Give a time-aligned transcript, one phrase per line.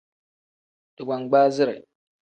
[0.95, 1.75] Digbangbaazire.